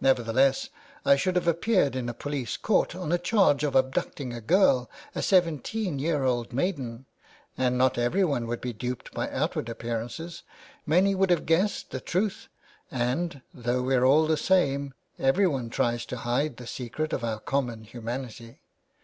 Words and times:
Nevertheless, 0.00 0.68
I 1.04 1.16
should 1.16 1.34
have 1.34 1.48
appeared 1.48 1.96
in 1.96 2.08
a 2.08 2.14
police 2.14 2.56
court 2.56 2.94
on 2.94 3.10
a 3.10 3.18
charge 3.18 3.64
of 3.64 3.74
abducting 3.74 4.32
a 4.32 4.40
girl, 4.40 4.88
a 5.12 5.22
seventeen 5.22 5.98
year 5.98 6.22
old 6.22 6.52
maiden; 6.52 7.06
and 7.58 7.76
not 7.76 7.98
everyone 7.98 8.46
would 8.46 8.60
be 8.60 8.72
duped 8.72 9.10
by 9.12 9.28
outward 9.28 9.68
appearances, 9.68 10.44
many 10.86 11.16
would 11.16 11.30
have 11.30 11.46
guessed 11.46 11.90
the 11.90 12.00
truth, 12.00 12.46
and, 12.92 13.42
though 13.52 13.82
we're 13.82 14.04
all 14.04 14.28
the 14.28 14.36
same, 14.36 14.94
every 15.18 15.48
one 15.48 15.68
tries 15.68 16.06
to 16.06 16.18
hide 16.18 16.58
the 16.58 16.66
secret 16.68 17.12
of 17.12 17.24
our 17.24 17.40
common 17.40 17.82
humanity. 17.82 18.60